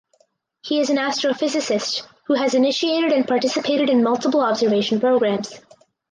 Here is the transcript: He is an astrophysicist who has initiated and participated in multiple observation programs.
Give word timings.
He 0.63 0.79
is 0.79 0.89
an 0.89 0.97
astrophysicist 0.97 2.07
who 2.25 2.33
has 2.33 2.55
initiated 2.55 3.11
and 3.11 3.27
participated 3.27 3.87
in 3.87 4.01
multiple 4.01 4.41
observation 4.41 4.99
programs. 4.99 5.53